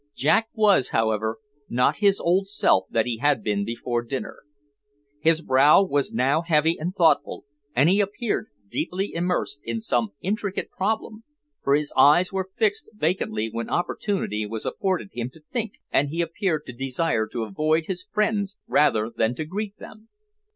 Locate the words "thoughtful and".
6.95-7.87